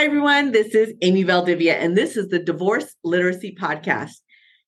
Hi, 0.00 0.06
everyone. 0.06 0.52
This 0.52 0.74
is 0.74 0.94
Amy 1.02 1.24
Valdivia, 1.24 1.74
and 1.74 1.94
this 1.94 2.16
is 2.16 2.28
the 2.28 2.38
Divorce 2.38 2.96
Literacy 3.04 3.54
Podcast. 3.60 4.14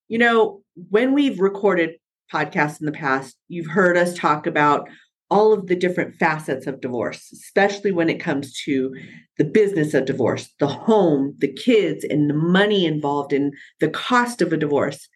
You 0.09 0.19
know, 0.19 0.61
when 0.91 1.15
we've 1.15 1.41
recorded 1.41 1.93
podcasts 2.31 2.81
in 2.81 2.85
the 2.85 2.93
past, 2.93 3.39
you've 3.49 3.71
heard 3.71 3.97
us 3.97 4.13
talk 4.13 4.47
about 4.47 4.91
all 5.31 5.55
of 5.55 5.69
the 5.69 5.75
different 5.75 6.17
facets 6.17 6.67
of 6.67 6.83
divorce, 6.83 7.33
especially 7.33 7.93
when 7.93 8.11
it 8.11 8.21
comes 8.21 8.53
to 8.65 8.95
the 9.39 9.45
business 9.45 9.95
of 9.95 10.05
divorce, 10.05 10.51
the 10.61 10.67
home, 10.67 11.35
the 11.39 11.51
kids, 11.51 12.05
and 12.05 12.29
the 12.29 12.35
money 12.35 12.85
involved 12.85 13.33
in 13.33 13.53
the 13.81 13.89
cost 13.89 14.43
of 14.43 14.53
a 14.53 14.59
divorce. 14.59 15.09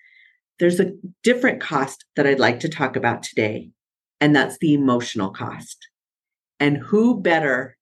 There's 0.59 0.80
a 0.80 0.93
different 1.24 1.60
cost 1.60 2.07
that 2.16 2.27
I'd 2.27 2.41
like 2.41 2.60
to 2.60 2.71
talk 2.71 2.96
about 2.96 3.23
today, 3.23 3.71
and 4.19 4.35
that's 4.35 4.57
the 4.60 4.73
emotional 4.73 5.29
cost. 5.29 5.77
And 6.59 6.79
who 6.79 7.21
better 7.21 7.77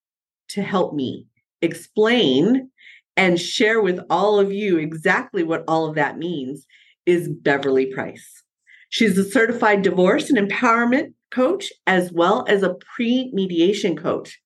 to 0.48 0.62
help 0.62 0.94
me 0.94 1.28
explain 1.64 2.70
and 3.16 3.40
share 3.40 3.80
with 3.80 4.00
all 4.10 4.38
of 4.38 4.52
you 4.52 4.78
exactly 4.78 5.42
what 5.42 5.64
all 5.68 5.86
of 5.86 5.94
that 5.94 6.18
means 6.18 6.66
is 7.06 7.28
Beverly 7.28 7.86
Price. 7.86 8.42
She's 8.88 9.18
a 9.18 9.28
certified 9.28 9.82
divorce 9.82 10.30
and 10.30 10.38
empowerment 10.38 11.14
coach, 11.32 11.72
as 11.86 12.12
well 12.12 12.44
as 12.48 12.62
a 12.62 12.76
pre 12.94 13.30
mediation 13.32 13.96
coach. 13.96 14.40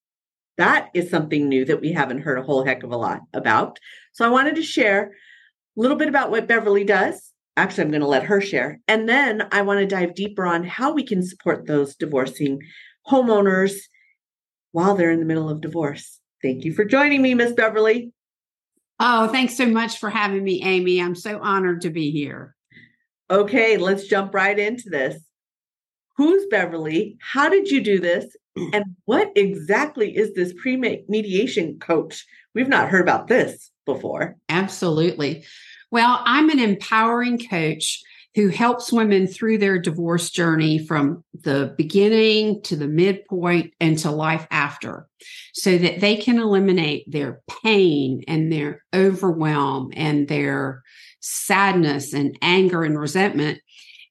That 0.56 0.88
is 0.94 1.10
something 1.10 1.48
new 1.48 1.64
that 1.66 1.80
we 1.80 1.92
haven't 1.92 2.22
heard 2.22 2.38
a 2.38 2.42
whole 2.42 2.64
heck 2.64 2.82
of 2.82 2.90
a 2.90 2.96
lot 2.96 3.20
about. 3.32 3.78
So 4.12 4.24
I 4.24 4.30
wanted 4.30 4.56
to 4.56 4.62
share 4.62 5.04
a 5.04 5.10
little 5.80 5.96
bit 5.96 6.08
about 6.08 6.30
what 6.30 6.48
Beverly 6.48 6.84
does. 6.84 7.32
Actually, 7.56 7.84
I'm 7.84 7.90
going 7.90 8.00
to 8.00 8.06
let 8.06 8.24
her 8.24 8.40
share. 8.40 8.80
And 8.88 9.08
then 9.08 9.46
I 9.52 9.62
want 9.62 9.80
to 9.80 9.86
dive 9.86 10.14
deeper 10.14 10.46
on 10.46 10.64
how 10.64 10.92
we 10.92 11.04
can 11.04 11.22
support 11.22 11.66
those 11.66 11.94
divorcing 11.94 12.60
homeowners 13.08 13.74
while 14.72 14.94
they're 14.94 15.10
in 15.10 15.20
the 15.20 15.26
middle 15.26 15.48
of 15.48 15.60
divorce. 15.60 16.17
Thank 16.42 16.64
you 16.64 16.72
for 16.72 16.84
joining 16.84 17.22
me, 17.22 17.34
Miss 17.34 17.52
Beverly. 17.52 18.12
Oh, 19.00 19.28
thanks 19.28 19.56
so 19.56 19.66
much 19.66 19.98
for 19.98 20.10
having 20.10 20.42
me, 20.42 20.62
Amy. 20.62 21.00
I'm 21.00 21.14
so 21.14 21.40
honored 21.40 21.82
to 21.82 21.90
be 21.90 22.10
here. 22.10 22.54
Okay, 23.30 23.76
let's 23.76 24.06
jump 24.06 24.34
right 24.34 24.58
into 24.58 24.88
this. 24.88 25.20
Who's 26.16 26.46
Beverly? 26.46 27.16
How 27.20 27.48
did 27.48 27.70
you 27.70 27.80
do 27.82 28.00
this? 28.00 28.26
And 28.72 28.96
what 29.04 29.30
exactly 29.36 30.16
is 30.16 30.34
this 30.34 30.52
pre 30.52 30.76
mediation 30.76 31.78
coach? 31.78 32.26
We've 32.56 32.68
not 32.68 32.88
heard 32.88 33.02
about 33.02 33.28
this 33.28 33.70
before. 33.86 34.36
Absolutely. 34.48 35.44
Well, 35.92 36.20
I'm 36.24 36.50
an 36.50 36.58
empowering 36.58 37.38
coach 37.38 38.02
who 38.38 38.46
helps 38.46 38.92
women 38.92 39.26
through 39.26 39.58
their 39.58 39.80
divorce 39.80 40.30
journey 40.30 40.78
from 40.78 41.24
the 41.42 41.74
beginning 41.76 42.62
to 42.62 42.76
the 42.76 42.86
midpoint 42.86 43.74
and 43.80 43.98
to 43.98 44.12
life 44.12 44.46
after 44.52 45.08
so 45.52 45.76
that 45.76 45.98
they 45.98 46.14
can 46.14 46.38
eliminate 46.38 47.02
their 47.10 47.40
pain 47.64 48.22
and 48.28 48.52
their 48.52 48.84
overwhelm 48.94 49.90
and 49.96 50.28
their 50.28 50.84
sadness 51.18 52.12
and 52.12 52.38
anger 52.40 52.84
and 52.84 52.96
resentment 52.96 53.58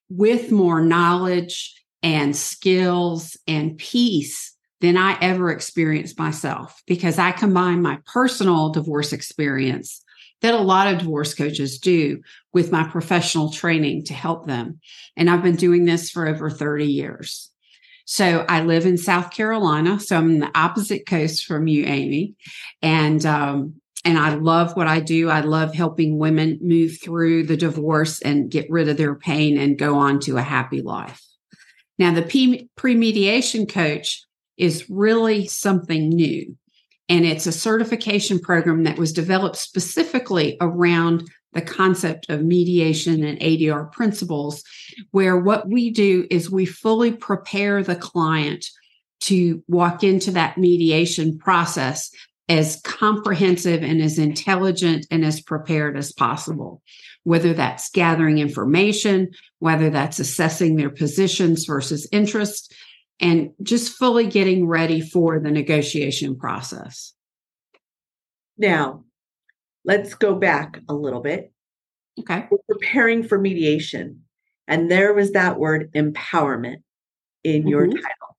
with 0.10 0.52
more 0.52 0.82
knowledge 0.82 1.82
and 2.04 2.36
skills 2.36 3.38
and 3.48 3.78
peace 3.78 4.54
than 4.82 4.98
I 4.98 5.18
ever 5.22 5.52
experienced 5.52 6.20
myself 6.20 6.84
because 6.86 7.18
I 7.18 7.32
combine 7.32 7.82
my 7.82 8.00
personal 8.06 8.72
divorce 8.72 9.14
experience 9.14 10.04
that 10.42 10.54
a 10.54 10.60
lot 10.60 10.88
of 10.88 11.00
divorce 11.00 11.34
coaches 11.34 11.80
do 11.80 12.22
with 12.54 12.72
my 12.72 12.88
professional 12.88 13.52
training 13.52 14.06
to 14.06 14.14
help 14.14 14.48
them. 14.48 14.80
And 15.16 15.30
I've 15.30 15.44
been 15.44 15.56
doing 15.56 15.86
this 15.86 16.10
for 16.10 16.28
over 16.28 16.50
30 16.50 16.86
years. 16.86 17.50
So 18.06 18.46
I 18.48 18.62
live 18.62 18.86
in 18.86 18.98
South 18.98 19.32
Carolina. 19.32 20.00
So 20.00 20.16
I'm 20.16 20.40
the 20.40 20.52
opposite 20.58 21.06
coast 21.06 21.46
from 21.46 21.68
you, 21.68 21.86
Amy. 21.86 22.36
And, 22.82 23.26
um, 23.26 23.76
and 24.06 24.18
I 24.18 24.36
love 24.36 24.78
what 24.78 24.88
I 24.88 25.02
do. 25.02 25.30
I 25.30 25.42
love 25.42 25.74
helping 25.74 26.18
women 26.18 26.60
move 26.62 27.00
through 27.02 27.44
the 27.44 27.58
divorce 27.58 28.22
and 28.22 28.50
get 28.50 28.70
rid 28.70 28.88
of 28.88 28.96
their 28.96 29.16
pain 29.16 29.58
and 29.58 29.78
go 29.78 29.98
on 29.98 30.22
to 30.22 30.38
a 30.38 30.42
happy 30.42 30.82
life. 30.82 31.22
Now, 32.00 32.14
the 32.14 32.70
pre 32.76 32.96
mediation 32.96 33.66
coach 33.66 34.24
is 34.56 34.90
really 34.90 35.46
something 35.48 36.10
new. 36.10 36.56
And 37.10 37.26
it's 37.26 37.48
a 37.48 37.52
certification 37.52 38.40
program 38.40 38.84
that 38.84 38.98
was 38.98 39.14
developed 39.14 39.56
specifically 39.56 40.58
around 40.60 41.30
the 41.54 41.62
concept 41.62 42.30
of 42.30 42.44
mediation 42.44 43.24
and 43.24 43.40
ADR 43.40 43.92
principles, 43.92 44.64
where 45.12 45.38
what 45.38 45.70
we 45.70 45.90
do 45.90 46.28
is 46.30 46.50
we 46.50 46.66
fully 46.66 47.12
prepare 47.12 47.82
the 47.82 47.96
client 47.96 48.66
to 49.22 49.64
walk 49.68 50.04
into 50.04 50.32
that 50.32 50.58
mediation 50.58 51.38
process 51.38 52.12
as 52.50 52.80
comprehensive 52.84 53.84
and 53.84 54.02
as 54.02 54.20
intelligent 54.20 55.06
and 55.12 55.26
as 55.26 55.42
prepared 55.42 55.98
as 55.98 56.14
possible, 56.14 56.82
whether 57.24 57.54
that's 57.54 57.90
gathering 57.90 58.38
information, 58.38 59.30
whether 59.60 59.90
that's 59.90 60.20
assessing 60.20 60.76
their 60.76 60.90
positions 60.90 61.66
versus 61.66 62.08
interests, 62.12 62.70
and 63.20 63.52
just 63.64 63.94
fully 63.94 64.28
getting 64.28 64.68
ready 64.68 65.02
for 65.02 65.40
the 65.40 65.52
negotiation 65.52 66.38
process. 66.38 67.14
Now, 68.58 69.04
let's 69.86 70.14
go 70.14 70.36
back 70.36 70.82
a 70.90 70.94
little 70.94 71.22
bit. 71.22 71.52
Okay. 72.20 72.48
We're 72.50 72.58
preparing 72.70 73.24
for 73.24 73.38
mediation, 73.38 74.24
and 74.68 74.90
there 74.90 75.14
was 75.14 75.32
that 75.32 75.60
word 75.60 75.92
empowerment 75.94 76.84
in 77.44 77.62
mm-hmm. 77.62 77.70
your 77.70 77.88
title. 77.88 78.38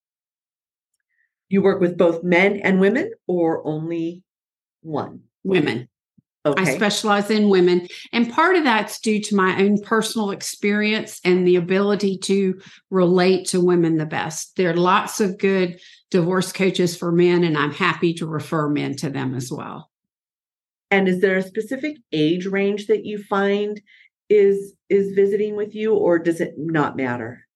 You 1.49 1.63
work 1.63 1.81
with 1.81 1.97
both 1.97 2.23
men 2.23 2.57
and 2.57 2.81
women, 2.81 3.13
or 3.27 3.67
only 3.67 4.23
one? 4.83 5.23
Women. 5.45 5.89
Okay. 6.47 6.63
I 6.63 6.77
specialize 6.77 7.31
in 7.31 7.49
women. 7.49 7.89
And 8.13 8.33
part 8.33 8.57
of 8.57 8.65
that's 8.65 9.01
due 9.01 9.21
to 9.23 9.37
my 9.37 9.61
own 9.61 9.81
personal 9.81 10.31
experience 10.31 11.21
and 11.25 11.47
the 11.47 11.57
ability 11.57 12.19
to 12.19 12.61
relate 12.91 13.49
to 13.49 13.61
women 13.61 13.97
the 13.97 14.07
best. 14.07 14.57
There 14.57 14.71
are 14.71 14.77
lots 14.77 15.21
of 15.21 15.39
good 15.39 15.81
divorce 16.11 16.53
coaches 16.53 16.97
for 16.97 17.13
men, 17.13 17.45
and 17.45 17.59
I'm 17.59 17.73
happy 17.73 18.15
to 18.15 18.27
refer 18.27 18.69
men 18.69 18.97
to 18.97 19.11
them 19.11 19.35
as 19.35 19.53
well. 19.53 19.91
And 20.91 21.09
is 21.09 21.21
there 21.21 21.37
a 21.37 21.43
specific 21.43 21.97
age 22.13 22.47
range 22.47 22.87
that 22.87 23.05
you 23.05 23.23
find 23.23 23.81
is 24.31 24.75
is 24.89 25.13
visiting 25.15 25.57
with 25.57 25.75
you, 25.75 25.95
or 25.95 26.19
does 26.19 26.41
it 26.41 26.55
not 26.57 26.97
matter? 26.97 27.48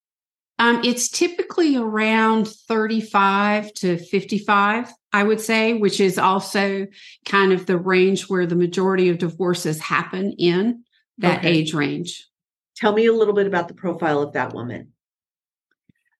Um, 0.59 0.81
it's 0.83 1.09
typically 1.09 1.75
around 1.75 2.47
35 2.47 3.73
to 3.75 3.97
55, 3.97 4.93
I 5.11 5.23
would 5.23 5.41
say, 5.41 5.73
which 5.73 5.99
is 5.99 6.17
also 6.17 6.87
kind 7.25 7.51
of 7.51 7.65
the 7.65 7.77
range 7.77 8.29
where 8.29 8.45
the 8.45 8.55
majority 8.55 9.09
of 9.09 9.17
divorces 9.17 9.79
happen 9.79 10.33
in 10.33 10.83
that 11.17 11.39
okay. 11.39 11.49
age 11.49 11.73
range. 11.73 12.27
Tell 12.75 12.93
me 12.93 13.07
a 13.07 13.13
little 13.13 13.33
bit 13.33 13.47
about 13.47 13.67
the 13.67 13.73
profile 13.73 14.21
of 14.21 14.33
that 14.33 14.53
woman. 14.53 14.93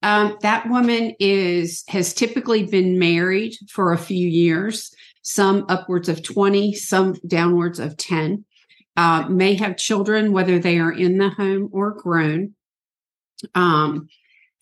Um, 0.01 0.38
that 0.41 0.69
woman 0.69 1.16
is 1.19 1.83
has 1.88 2.13
typically 2.13 2.66
been 2.66 2.99
married 2.99 3.55
for 3.69 3.93
a 3.93 3.97
few 3.97 4.27
years, 4.27 4.93
some 5.22 5.66
upwards 5.69 6.09
of 6.09 6.22
20, 6.22 6.73
some 6.73 7.16
downwards 7.25 7.79
of 7.79 7.95
10. 7.95 8.43
Uh, 8.97 9.27
may 9.29 9.55
have 9.55 9.77
children, 9.77 10.33
whether 10.33 10.59
they 10.59 10.78
are 10.78 10.91
in 10.91 11.17
the 11.17 11.29
home 11.29 11.69
or 11.72 11.91
grown. 11.91 12.53
Um, 13.55 14.09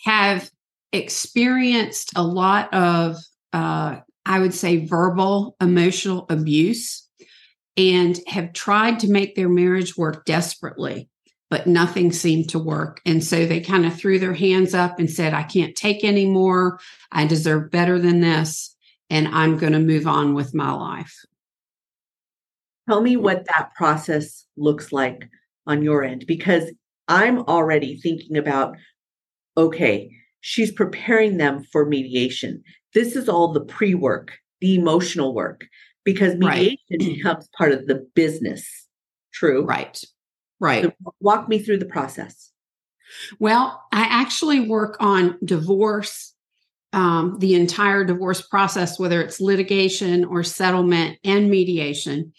have 0.03 0.49
experienced 0.91 2.11
a 2.15 2.23
lot 2.23 2.73
of, 2.73 3.17
uh, 3.53 3.97
I 4.25 4.39
would 4.39 4.53
say, 4.53 4.85
verbal, 4.85 5.55
emotional 5.61 6.25
abuse 6.29 7.07
and 7.77 8.19
have 8.27 8.53
tried 8.53 8.99
to 8.99 9.09
make 9.09 9.35
their 9.35 9.49
marriage 9.49 9.95
work 9.95 10.25
desperately, 10.25 11.09
but 11.49 11.67
nothing 11.67 12.11
seemed 12.11 12.49
to 12.49 12.59
work. 12.59 13.01
And 13.05 13.23
so 13.23 13.45
they 13.45 13.61
kind 13.61 13.85
of 13.85 13.95
threw 13.95 14.19
their 14.19 14.33
hands 14.33 14.73
up 14.73 14.99
and 14.99 15.09
said, 15.09 15.33
I 15.33 15.43
can't 15.43 15.75
take 15.75 16.03
anymore. 16.03 16.79
I 17.11 17.25
deserve 17.25 17.71
better 17.71 17.97
than 17.97 18.19
this. 18.19 18.75
And 19.09 19.27
I'm 19.29 19.57
going 19.57 19.73
to 19.73 19.79
move 19.79 20.07
on 20.07 20.33
with 20.33 20.53
my 20.53 20.71
life. 20.71 21.15
Tell 22.89 23.01
me 23.01 23.15
what 23.15 23.45
that 23.55 23.69
process 23.75 24.45
looks 24.57 24.91
like 24.91 25.29
on 25.67 25.81
your 25.83 26.03
end, 26.03 26.25
because 26.27 26.71
I'm 27.07 27.39
already 27.39 27.97
thinking 27.97 28.37
about 28.37 28.75
okay, 29.57 30.11
she's 30.41 30.71
preparing 30.71 31.37
them 31.37 31.63
for 31.71 31.85
mediation. 31.85 32.63
This 32.93 33.15
is 33.15 33.29
all 33.29 33.53
the 33.53 33.61
pre 33.61 33.93
work, 33.93 34.37
the 34.59 34.75
emotional 34.75 35.33
work, 35.33 35.65
because 36.03 36.35
mediation 36.35 36.77
right. 36.91 36.99
becomes 36.99 37.49
part 37.57 37.71
of 37.71 37.87
the 37.87 38.05
business. 38.15 38.67
True. 39.33 39.63
Right. 39.63 40.01
Right. 40.59 40.83
So 40.83 41.13
walk 41.19 41.49
me 41.49 41.59
through 41.59 41.79
the 41.79 41.85
process. 41.85 42.51
Well, 43.39 43.81
I 43.91 44.01
actually 44.01 44.61
work 44.61 44.97
on 44.99 45.37
divorce, 45.43 46.33
um, 46.93 47.37
the 47.39 47.55
entire 47.55 48.03
divorce 48.03 48.41
process, 48.41 48.99
whether 48.99 49.21
it's 49.21 49.41
litigation 49.41 50.23
or 50.25 50.43
settlement 50.43 51.17
and 51.23 51.49
mediation. 51.49 52.33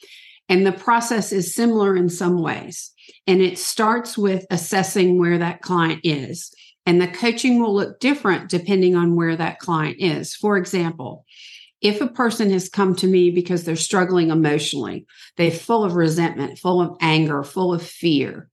And 0.48 0.66
the 0.66 0.72
process 0.72 1.32
is 1.32 1.54
similar 1.54 1.96
in 1.96 2.08
some 2.08 2.42
ways. 2.42 2.92
And 3.26 3.40
it 3.40 3.58
starts 3.58 4.18
with 4.18 4.46
assessing 4.50 5.18
where 5.18 5.38
that 5.38 5.62
client 5.62 6.00
is. 6.04 6.52
And 6.84 7.00
the 7.00 7.08
coaching 7.08 7.60
will 7.60 7.74
look 7.74 8.00
different 8.00 8.50
depending 8.50 8.96
on 8.96 9.14
where 9.14 9.36
that 9.36 9.58
client 9.58 9.96
is. 10.00 10.34
For 10.34 10.56
example, 10.56 11.24
if 11.80 12.00
a 12.00 12.08
person 12.08 12.50
has 12.50 12.68
come 12.68 12.94
to 12.96 13.06
me 13.06 13.30
because 13.30 13.64
they're 13.64 13.76
struggling 13.76 14.30
emotionally, 14.30 15.06
they're 15.36 15.50
full 15.50 15.84
of 15.84 15.94
resentment, 15.94 16.58
full 16.58 16.80
of 16.80 16.96
anger, 17.00 17.42
full 17.42 17.74
of 17.74 17.82
fear, 17.82 18.48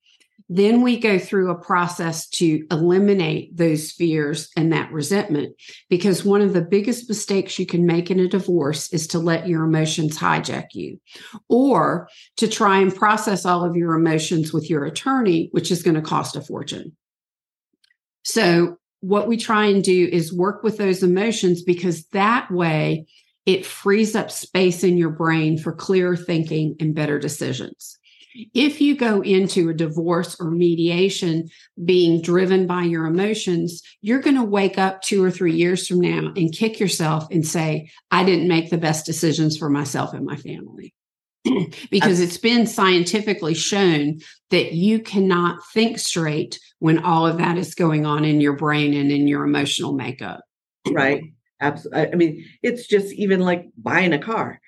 then 0.50 0.81
we 0.81 0.98
go 0.98 1.20
through 1.20 1.52
a 1.52 1.64
process 1.64 2.28
to 2.28 2.66
eliminate 2.72 3.56
those 3.56 3.92
fears 3.92 4.50
and 4.58 4.74
that 4.74 4.92
resentment. 4.92 5.56
Because 5.90 6.26
one 6.26 6.42
of 6.42 6.54
the 6.54 6.62
biggest 6.62 7.08
mistakes 7.08 7.60
you 7.60 7.68
can 7.68 7.86
make 7.86 8.10
in 8.10 8.20
a 8.20 8.28
divorce 8.28 8.92
is 8.92 9.06
to 9.08 9.20
let 9.20 9.48
your 9.48 9.64
emotions 9.64 10.18
hijack 10.18 10.70
you 10.74 11.00
or 11.48 12.10
to 12.38 12.48
try 12.48 12.80
and 12.80 12.94
process 12.94 13.46
all 13.46 13.64
of 13.64 13.76
your 13.76 13.94
emotions 13.94 14.52
with 14.52 14.70
your 14.70 14.86
attorney, 14.86 15.50
which 15.52 15.72
is 15.72 15.84
going 15.84 15.96
to 15.96 16.02
cost 16.02 16.36
a 16.36 16.42
fortune. 16.42 16.96
So, 18.31 18.78
what 19.02 19.28
we 19.28 19.38
try 19.38 19.66
and 19.66 19.84
do 19.84 20.08
is 20.12 20.31
work 20.31 20.62
with 20.62 20.78
those 20.78 21.02
emotions 21.02 21.64
because 21.64 22.06
that 22.10 22.52
way 22.52 23.08
it 23.48 23.66
frees 23.66 24.16
up 24.16 24.30
space 24.30 24.84
in 24.84 24.98
your 24.98 25.10
brain 25.10 25.58
for 25.58 25.72
clear 25.72 26.16
thinking 26.16 26.76
and 26.80 26.94
better 26.94 27.18
decisions. 27.18 27.98
If 28.54 28.81
you 28.81 28.96
go 28.96 29.22
into 29.22 29.70
a 29.70 29.74
divorce 29.74 30.40
or 30.40 30.52
mediation 30.52 31.50
being 31.84 32.22
driven 32.22 32.68
by 32.68 32.84
your 32.84 33.08
emotions, 33.08 33.81
you're 34.02 34.22
going 34.22 34.36
to 34.36 34.44
wake 34.44 34.78
up 34.78 35.02
two 35.02 35.24
or 35.24 35.31
three 35.31 35.56
years 35.56 35.88
from 35.88 36.00
now 36.00 36.31
and 36.36 36.54
kick 36.54 36.80
yourself 36.80 37.26
and 37.31 37.48
say, 37.48 37.90
I 38.12 38.24
didn't 38.24 38.48
make 38.48 38.70
the 38.70 38.78
best 38.78 39.08
decisions 39.08 39.58
for 39.58 39.72
myself 39.72 40.14
and 40.14 40.24
my 40.24 40.36
family. 40.36 40.94
because 41.91 42.19
it's 42.19 42.38
been 42.38 42.68
scientifically 42.68 43.53
shown 43.53 44.19
that 44.50 44.74
you 44.74 45.00
cannot 45.00 45.59
think 45.74 46.00
straight 46.00 46.59
when 46.80 47.00
all 47.00 47.25
of 47.25 47.38
that 47.38 47.57
is 47.57 47.75
going 47.75 48.06
on 48.06 48.25
in 48.25 48.41
your 48.41 48.53
brain 48.53 48.94
and 48.94 49.12
in 49.12 49.27
your 49.27 49.44
emotional 49.44 49.94
makeup. 49.94 50.41
Right. 50.89 51.24
Absolutely. 51.62 52.12
I 52.12 52.15
mean, 52.15 52.45
it's 52.63 52.88
just 52.88 53.13
even 53.13 53.41
like 53.41 53.69
buying 53.77 54.13
a 54.13 54.19
car 54.19 54.62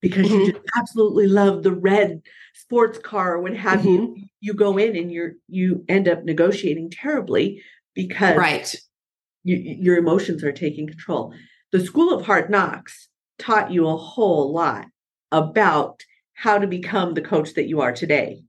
because 0.00 0.26
mm-hmm. 0.28 0.40
you 0.40 0.52
just 0.52 0.64
absolutely 0.76 1.26
love 1.26 1.62
the 1.62 1.72
red 1.72 2.22
sports 2.54 2.98
car 2.98 3.34
or 3.34 3.40
what 3.40 3.54
have 3.54 3.80
mm-hmm. 3.80 3.88
you 3.88 4.16
you 4.40 4.54
go 4.54 4.78
in 4.78 4.96
and 4.96 5.12
you're 5.12 5.32
you 5.48 5.84
end 5.88 6.08
up 6.08 6.24
negotiating 6.24 6.90
terribly 6.90 7.62
because 7.94 8.36
right 8.36 8.74
you, 9.44 9.56
your 9.56 9.96
emotions 9.96 10.42
are 10.42 10.52
taking 10.52 10.86
control 10.86 11.32
the 11.72 11.80
school 11.80 12.12
of 12.12 12.26
hard 12.26 12.50
knocks 12.50 13.08
taught 13.38 13.70
you 13.70 13.86
a 13.88 13.96
whole 13.96 14.52
lot 14.52 14.86
about 15.30 16.02
how 16.38 16.58
to 16.58 16.66
become 16.66 17.14
the 17.14 17.22
coach 17.22 17.54
that 17.54 17.68
you 17.68 17.80
are 17.80 17.92
today 17.92 18.42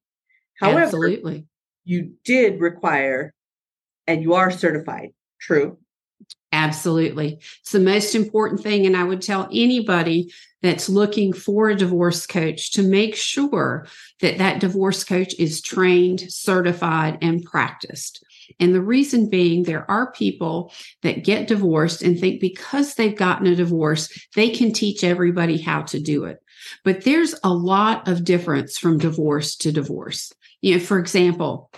however 0.60 0.82
Absolutely. 0.82 1.46
you 1.84 2.14
did 2.24 2.60
require 2.60 3.34
and 4.08 4.22
you 4.22 4.34
are 4.34 4.52
certified 4.52 5.10
true 5.40 5.78
Absolutely. 6.52 7.40
It's 7.62 7.72
the 7.72 7.80
most 7.80 8.16
important 8.16 8.62
thing. 8.62 8.86
And 8.86 8.98
I 8.98 9.04
would 9.04 9.22
tell 9.22 9.48
anybody 9.54 10.34
that's 10.62 10.90
looking 10.90 11.32
for 11.32 11.70
a 11.70 11.76
divorce 11.76 12.26
coach 12.26 12.72
to 12.72 12.82
make 12.82 13.16
sure 13.16 13.88
that 14.22 14.40
that 14.40 14.60
divorce 14.60 15.04
coach 15.04 15.34
is 15.38 15.62
trained, 15.62 16.22
certified, 16.32 17.20
and 17.22 17.44
practiced. 17.44 18.26
And 18.60 18.74
the 18.74 18.82
reason 18.82 19.30
being, 19.30 19.64
there 19.64 19.90
are 19.90 20.12
people 20.12 20.74
that 21.04 21.24
get 21.24 21.48
divorced 21.48 22.02
and 22.02 22.20
think 22.20 22.42
because 22.42 22.96
they've 22.96 23.16
gotten 23.16 23.46
a 23.48 23.56
divorce, 23.56 24.10
they 24.36 24.50
can 24.50 24.74
teach 24.74 25.04
everybody 25.04 25.58
how 25.58 25.84
to 25.84 26.00
do 26.00 26.26
it. 26.26 26.40
But 26.84 27.04
there's 27.04 27.36
a 27.44 27.54
lot 27.54 28.08
of 28.08 28.24
difference 28.24 28.78
from 28.78 28.98
divorce 28.98 29.56
to 29.58 29.72
divorce. 29.72 30.32
You 30.62 30.76
know, 30.76 30.80
for 30.80 31.00
example, 31.00 31.72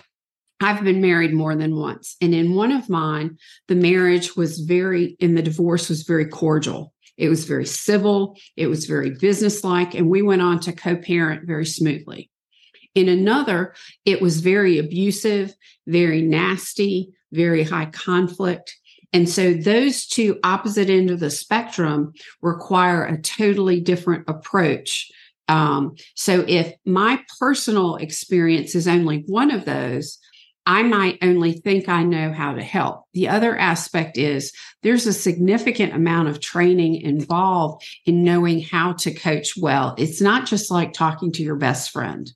I've 0.60 0.84
been 0.84 1.00
married 1.00 1.34
more 1.34 1.56
than 1.56 1.76
once. 1.76 2.16
And 2.20 2.34
in 2.34 2.54
one 2.54 2.70
of 2.70 2.88
mine, 2.88 3.38
the 3.68 3.74
marriage 3.74 4.36
was 4.36 4.60
very, 4.60 5.16
and 5.20 5.36
the 5.36 5.42
divorce 5.42 5.88
was 5.88 6.02
very 6.02 6.26
cordial. 6.26 6.92
It 7.16 7.28
was 7.28 7.44
very 7.44 7.66
civil, 7.66 8.36
it 8.56 8.68
was 8.68 8.86
very 8.86 9.10
businesslike, 9.10 9.94
and 9.94 10.08
we 10.08 10.22
went 10.22 10.42
on 10.42 10.60
to 10.60 10.72
co 10.72 10.96
parent 10.96 11.46
very 11.46 11.66
smoothly. 11.66 12.30
In 12.94 13.08
another, 13.08 13.74
it 14.04 14.20
was 14.20 14.40
very 14.40 14.78
abusive, 14.78 15.54
very 15.86 16.22
nasty, 16.22 17.12
very 17.32 17.62
high 17.62 17.86
conflict. 17.86 18.76
And 19.12 19.28
so 19.28 19.52
those 19.52 20.06
two 20.06 20.38
opposite 20.42 20.88
end 20.88 21.10
of 21.10 21.20
the 21.20 21.30
spectrum 21.30 22.12
require 22.40 23.04
a 23.04 23.20
totally 23.20 23.80
different 23.80 24.24
approach. 24.28 25.10
Um, 25.48 25.96
so 26.14 26.44
if 26.48 26.74
my 26.86 27.22
personal 27.38 27.96
experience 27.96 28.74
is 28.74 28.88
only 28.88 29.24
one 29.26 29.50
of 29.50 29.64
those, 29.64 30.18
I 30.64 30.84
might 30.84 31.18
only 31.22 31.52
think 31.52 31.88
I 31.88 32.04
know 32.04 32.32
how 32.32 32.54
to 32.54 32.62
help. 32.62 33.04
The 33.14 33.28
other 33.28 33.56
aspect 33.56 34.16
is 34.16 34.52
there's 34.82 35.06
a 35.06 35.12
significant 35.12 35.92
amount 35.92 36.28
of 36.28 36.40
training 36.40 37.00
involved 37.00 37.84
in 38.06 38.22
knowing 38.22 38.60
how 38.60 38.92
to 38.94 39.12
coach 39.12 39.54
well. 39.56 39.94
It's 39.98 40.20
not 40.20 40.46
just 40.46 40.70
like 40.70 40.92
talking 40.92 41.32
to 41.32 41.42
your 41.42 41.56
best 41.56 41.90
friend. 41.90 42.30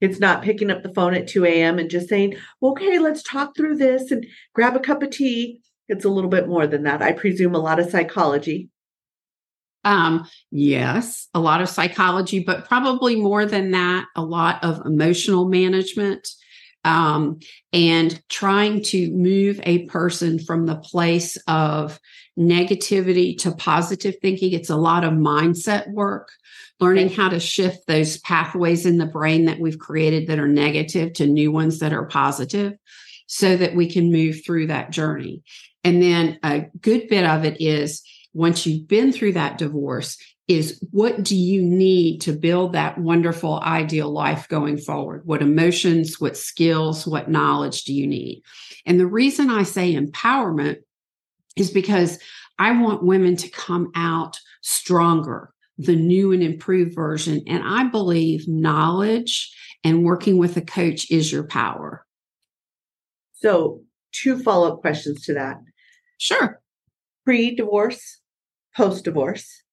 It's 0.00 0.20
not 0.20 0.42
picking 0.42 0.70
up 0.70 0.82
the 0.82 0.92
phone 0.92 1.14
at 1.14 1.26
2 1.26 1.44
a.m. 1.44 1.78
and 1.78 1.90
just 1.90 2.08
saying, 2.08 2.36
okay, 2.62 2.98
let's 2.98 3.22
talk 3.22 3.56
through 3.56 3.76
this 3.76 4.10
and 4.10 4.26
grab 4.54 4.76
a 4.76 4.80
cup 4.80 5.02
of 5.02 5.10
tea. 5.10 5.60
It's 5.88 6.04
a 6.04 6.10
little 6.10 6.30
bit 6.30 6.48
more 6.48 6.66
than 6.66 6.82
that. 6.82 7.02
I 7.02 7.12
presume 7.12 7.54
a 7.54 7.60
lot 7.60 7.78
of 7.78 7.90
psychology. 7.90 8.68
Um, 9.84 10.28
yes, 10.50 11.28
a 11.32 11.38
lot 11.38 11.60
of 11.60 11.68
psychology, 11.68 12.40
but 12.40 12.66
probably 12.66 13.14
more 13.14 13.46
than 13.46 13.70
that, 13.70 14.06
a 14.16 14.22
lot 14.22 14.62
of 14.64 14.84
emotional 14.84 15.48
management 15.48 16.28
um, 16.86 17.40
and 17.72 18.22
trying 18.28 18.80
to 18.80 19.10
move 19.10 19.60
a 19.64 19.84
person 19.86 20.38
from 20.38 20.66
the 20.66 20.76
place 20.76 21.36
of 21.48 21.98
negativity 22.38 23.36
to 23.38 23.52
positive 23.52 24.14
thinking. 24.22 24.52
It's 24.52 24.70
a 24.70 24.76
lot 24.76 25.02
of 25.02 25.12
mindset 25.12 25.90
work, 25.90 26.30
learning 26.78 27.10
how 27.10 27.28
to 27.28 27.40
shift 27.40 27.88
those 27.88 28.18
pathways 28.18 28.86
in 28.86 28.98
the 28.98 29.06
brain 29.06 29.46
that 29.46 29.58
we've 29.58 29.78
created 29.78 30.28
that 30.28 30.38
are 30.38 30.48
negative 30.48 31.12
to 31.14 31.26
new 31.26 31.50
ones 31.50 31.80
that 31.80 31.92
are 31.92 32.06
positive 32.06 32.74
so 33.26 33.56
that 33.56 33.74
we 33.74 33.90
can 33.90 34.12
move 34.12 34.44
through 34.44 34.68
that 34.68 34.90
journey. 34.90 35.42
And 35.82 36.00
then 36.00 36.38
a 36.44 36.66
good 36.80 37.08
bit 37.08 37.26
of 37.26 37.44
it 37.44 37.60
is 37.60 38.02
once 38.32 38.64
you've 38.64 38.86
been 38.86 39.10
through 39.10 39.32
that 39.32 39.58
divorce, 39.58 40.18
is 40.48 40.80
what 40.92 41.22
do 41.24 41.36
you 41.36 41.60
need 41.60 42.20
to 42.20 42.32
build 42.32 42.72
that 42.72 42.98
wonderful 42.98 43.60
ideal 43.60 44.10
life 44.10 44.48
going 44.48 44.78
forward? 44.78 45.22
What 45.24 45.42
emotions, 45.42 46.20
what 46.20 46.36
skills, 46.36 47.06
what 47.06 47.28
knowledge 47.28 47.84
do 47.84 47.92
you 47.92 48.06
need? 48.06 48.42
And 48.84 49.00
the 49.00 49.06
reason 49.06 49.50
I 49.50 49.64
say 49.64 49.94
empowerment 49.94 50.78
is 51.56 51.70
because 51.70 52.18
I 52.58 52.80
want 52.80 53.04
women 53.04 53.36
to 53.36 53.48
come 53.48 53.90
out 53.96 54.38
stronger, 54.62 55.52
the 55.78 55.96
new 55.96 56.32
and 56.32 56.42
improved 56.42 56.94
version. 56.94 57.42
And 57.48 57.64
I 57.64 57.84
believe 57.84 58.46
knowledge 58.46 59.52
and 59.82 60.04
working 60.04 60.38
with 60.38 60.56
a 60.56 60.62
coach 60.62 61.10
is 61.10 61.30
your 61.32 61.44
power. 61.44 62.06
So, 63.34 63.82
two 64.12 64.38
follow 64.38 64.72
up 64.72 64.80
questions 64.80 65.22
to 65.24 65.34
that. 65.34 65.56
Sure. 66.18 66.60
Pre 67.24 67.54
divorce, 67.54 68.20
post 68.74 69.04
divorce 69.04 69.64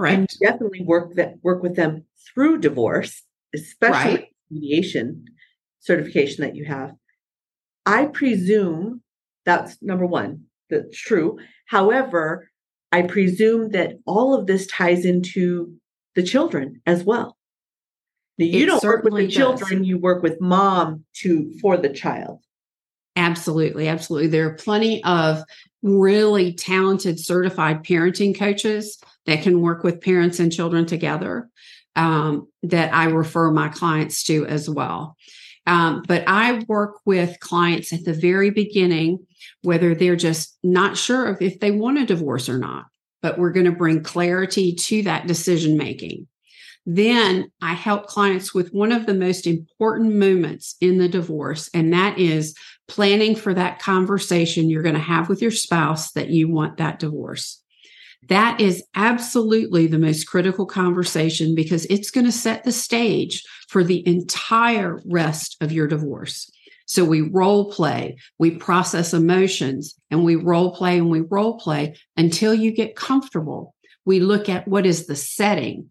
Correct. 0.00 0.18
And 0.18 0.28
definitely 0.40 0.82
work 0.82 1.14
that 1.16 1.34
work 1.42 1.62
with 1.62 1.76
them 1.76 2.04
through 2.26 2.58
divorce, 2.58 3.22
especially 3.54 4.14
right. 4.14 4.28
mediation 4.50 5.26
certification 5.80 6.42
that 6.42 6.56
you 6.56 6.64
have. 6.64 6.94
I 7.84 8.06
presume 8.06 9.02
that's 9.44 9.76
number 9.82 10.06
one, 10.06 10.44
that's 10.70 10.96
true. 10.96 11.38
However, 11.66 12.48
I 12.92 13.02
presume 13.02 13.72
that 13.72 13.98
all 14.06 14.34
of 14.34 14.46
this 14.46 14.66
ties 14.68 15.04
into 15.04 15.74
the 16.14 16.22
children 16.22 16.80
as 16.86 17.04
well. 17.04 17.36
Now, 18.38 18.46
you 18.46 18.62
it 18.62 18.66
don't 18.66 18.82
work 18.82 19.04
with 19.04 19.14
the 19.14 19.26
does. 19.26 19.34
children, 19.34 19.84
you 19.84 19.98
work 19.98 20.22
with 20.22 20.40
mom 20.40 21.04
to 21.16 21.52
for 21.60 21.76
the 21.76 21.90
child. 21.90 22.40
Absolutely, 23.16 23.86
absolutely. 23.86 24.28
There 24.28 24.46
are 24.46 24.54
plenty 24.54 25.04
of 25.04 25.42
really 25.82 26.54
talented 26.54 27.20
certified 27.20 27.84
parenting 27.84 28.38
coaches 28.38 28.98
that 29.30 29.42
can 29.42 29.60
work 29.60 29.84
with 29.84 30.00
parents 30.00 30.40
and 30.40 30.52
children 30.52 30.86
together 30.86 31.48
um, 31.94 32.48
that 32.64 32.92
I 32.92 33.04
refer 33.04 33.50
my 33.50 33.68
clients 33.68 34.24
to 34.24 34.44
as 34.46 34.68
well. 34.68 35.16
Um, 35.66 36.02
but 36.08 36.24
I 36.26 36.64
work 36.66 36.96
with 37.04 37.38
clients 37.38 37.92
at 37.92 38.04
the 38.04 38.12
very 38.12 38.50
beginning, 38.50 39.24
whether 39.62 39.94
they're 39.94 40.16
just 40.16 40.58
not 40.64 40.96
sure 40.96 41.26
of 41.26 41.40
if 41.40 41.60
they 41.60 41.70
want 41.70 41.98
a 41.98 42.06
divorce 42.06 42.48
or 42.48 42.58
not, 42.58 42.86
but 43.22 43.38
we're 43.38 43.52
going 43.52 43.66
to 43.66 43.72
bring 43.72 44.02
clarity 44.02 44.74
to 44.74 45.02
that 45.02 45.28
decision 45.28 45.76
making. 45.76 46.26
Then 46.86 47.52
I 47.62 47.74
help 47.74 48.06
clients 48.06 48.52
with 48.52 48.72
one 48.72 48.90
of 48.90 49.06
the 49.06 49.14
most 49.14 49.46
important 49.46 50.14
moments 50.14 50.74
in 50.80 50.98
the 50.98 51.08
divorce, 51.08 51.70
and 51.72 51.92
that 51.92 52.18
is 52.18 52.56
planning 52.88 53.36
for 53.36 53.54
that 53.54 53.78
conversation 53.78 54.68
you're 54.68 54.82
going 54.82 54.94
to 54.96 55.00
have 55.00 55.28
with 55.28 55.40
your 55.40 55.52
spouse 55.52 56.10
that 56.12 56.30
you 56.30 56.48
want 56.48 56.78
that 56.78 56.98
divorce. 56.98 57.62
That 58.28 58.60
is 58.60 58.84
absolutely 58.94 59.86
the 59.86 59.98
most 59.98 60.24
critical 60.24 60.66
conversation 60.66 61.54
because 61.54 61.86
it's 61.86 62.10
going 62.10 62.26
to 62.26 62.32
set 62.32 62.64
the 62.64 62.72
stage 62.72 63.42
for 63.68 63.82
the 63.82 64.06
entire 64.06 65.00
rest 65.06 65.56
of 65.60 65.72
your 65.72 65.86
divorce. 65.86 66.50
So 66.86 67.04
we 67.04 67.20
role 67.20 67.70
play, 67.70 68.18
we 68.38 68.50
process 68.50 69.14
emotions, 69.14 69.94
and 70.10 70.24
we 70.24 70.34
role 70.36 70.74
play 70.74 70.98
and 70.98 71.08
we 71.08 71.20
role 71.20 71.58
play 71.58 71.96
until 72.16 72.52
you 72.52 72.72
get 72.72 72.96
comfortable. 72.96 73.74
We 74.04 74.20
look 74.20 74.48
at 74.48 74.66
what 74.66 74.86
is 74.86 75.06
the 75.06 75.16
setting. 75.16 75.90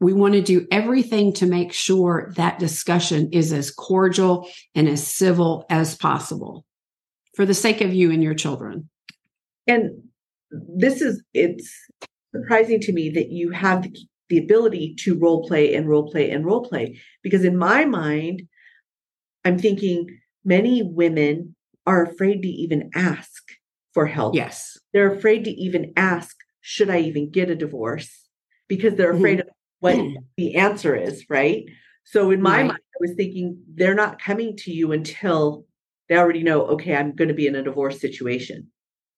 We 0.00 0.12
want 0.12 0.34
to 0.34 0.42
do 0.42 0.66
everything 0.70 1.34
to 1.34 1.46
make 1.46 1.72
sure 1.72 2.32
that 2.36 2.58
discussion 2.58 3.30
is 3.32 3.52
as 3.52 3.70
cordial 3.70 4.48
and 4.74 4.88
as 4.88 5.06
civil 5.06 5.66
as 5.68 5.94
possible 5.94 6.64
for 7.36 7.44
the 7.44 7.54
sake 7.54 7.80
of 7.80 7.92
you 7.92 8.10
and 8.10 8.22
your 8.22 8.34
children. 8.34 8.88
And 9.66 10.04
this 10.76 11.00
is, 11.00 11.22
it's 11.32 11.72
surprising 12.34 12.80
to 12.80 12.92
me 12.92 13.10
that 13.10 13.30
you 13.30 13.50
have 13.50 13.82
the, 13.82 13.96
the 14.28 14.38
ability 14.38 14.94
to 15.00 15.18
role 15.18 15.46
play 15.46 15.74
and 15.74 15.88
role 15.88 16.10
play 16.10 16.30
and 16.30 16.44
role 16.44 16.64
play 16.64 17.00
because 17.22 17.44
in 17.44 17.56
my 17.56 17.84
mind, 17.84 18.42
I'm 19.44 19.58
thinking 19.58 20.18
many 20.44 20.82
women 20.82 21.54
are 21.86 22.02
afraid 22.02 22.42
to 22.42 22.48
even 22.48 22.90
ask 22.94 23.42
for 23.92 24.06
help. 24.06 24.34
Yes. 24.34 24.78
They're 24.92 25.12
afraid 25.12 25.44
to 25.44 25.50
even 25.50 25.92
ask, 25.96 26.36
should 26.60 26.90
I 26.90 27.00
even 27.00 27.30
get 27.30 27.50
a 27.50 27.54
divorce? 27.54 28.10
Because 28.68 28.94
they're 28.94 29.12
afraid 29.12 29.40
mm-hmm. 29.40 29.48
of 29.48 29.54
what 29.80 30.24
the 30.36 30.56
answer 30.56 30.96
is, 30.96 31.26
right? 31.28 31.64
So 32.04 32.30
in 32.30 32.42
my 32.42 32.58
right. 32.58 32.66
mind, 32.66 32.78
I 32.78 32.98
was 33.00 33.14
thinking 33.16 33.62
they're 33.74 33.94
not 33.94 34.20
coming 34.20 34.56
to 34.58 34.72
you 34.72 34.92
until 34.92 35.66
they 36.08 36.16
already 36.16 36.42
know, 36.42 36.66
okay, 36.66 36.94
I'm 36.94 37.14
going 37.14 37.28
to 37.28 37.34
be 37.34 37.46
in 37.46 37.54
a 37.54 37.62
divorce 37.62 38.00
situation. 38.00 38.70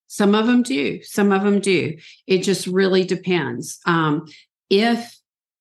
Some 0.07 0.35
of 0.35 0.47
them 0.47 0.63
do. 0.63 1.03
Some 1.03 1.33
of 1.33 1.43
them 1.43 1.61
do. 1.61 1.97
It 2.27 2.43
just 2.43 2.67
really 2.67 3.05
depends. 3.05 3.79
Um, 3.87 4.27
if 4.71 5.19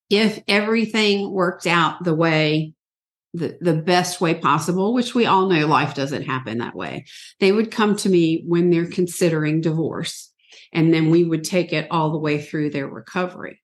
if 0.10 0.40
everything 0.48 1.32
worked 1.32 1.66
out 1.66 2.04
the 2.04 2.14
way 2.14 2.76
the, 3.36 3.58
the 3.60 3.74
best 3.74 4.22
way 4.22 4.34
possible, 4.34 4.94
which 4.94 5.14
we 5.14 5.26
all 5.26 5.48
know 5.48 5.68
life 5.68 5.94
doesn't 5.94 6.24
happen 6.24 6.60
that 6.60 6.76
way. 6.76 7.06
They 7.40 7.52
would 7.52 7.70
come 7.70 7.96
to 7.98 8.10
me 8.10 8.44
when 8.48 8.70
they're 8.70 8.90
considering 8.90 9.62
divorce, 9.62 10.32
and 10.72 10.94
then 10.94 11.10
we 11.10 11.24
would 11.24 11.44
take 11.44 11.74
it 11.74 11.88
all 11.92 12.12
the 12.12 12.18
way 12.18 12.42
through 12.42 12.70
their 12.70 12.88
recovery. 12.88 13.62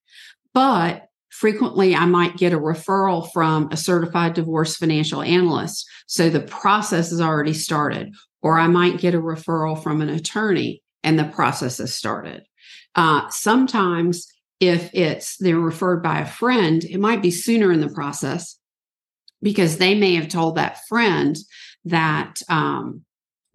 But 0.54 1.08
frequently, 1.30 1.96
I 1.96 2.06
might 2.06 2.38
get 2.38 2.54
a 2.54 2.60
referral 2.60 3.32
from 3.32 3.70
a 3.72 3.78
certified 3.78 4.34
divorce 4.34 4.76
financial 4.76 5.22
analyst. 5.22 5.90
So 6.08 6.30
the 6.30 6.42
process 6.42 7.12
has 7.12 7.22
already 7.22 7.54
started, 7.54 8.14
or 8.42 8.60
I 8.60 8.68
might 8.68 9.00
get 9.00 9.16
a 9.16 9.22
referral 9.22 9.82
from 9.82 10.02
an 10.02 10.10
attorney 10.10 10.82
and 11.04 11.18
the 11.18 11.26
process 11.26 11.78
has 11.80 11.94
started. 11.94 12.46
Uh, 12.96 13.30
sometimes, 13.30 14.28
if 14.60 14.90
it's 14.94 15.38
they're 15.38 15.58
referred 15.58 16.04
by 16.04 16.20
a 16.20 16.26
friend, 16.26 16.84
it 16.84 17.00
might 17.00 17.22
be 17.22 17.32
sooner 17.32 17.72
in 17.72 17.82
the 17.82 17.90
process 17.90 18.58
because 19.42 19.78
they 19.78 19.96
may 19.96 20.16
have 20.16 20.28
told 20.28 20.56
that 20.56 20.86
friend 20.88 21.38
that 21.86 22.42
um, 22.50 23.04